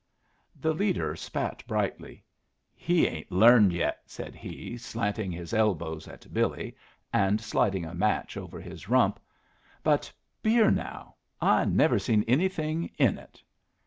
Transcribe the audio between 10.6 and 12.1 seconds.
now I never